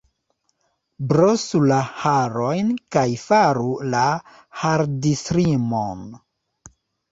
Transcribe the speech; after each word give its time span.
Brosu 1.11 1.61
la 1.71 1.77
harojn 2.05 2.73
kaj 2.97 3.05
faru 3.25 3.77
la 3.97 4.01
hardislimon! 4.65 6.05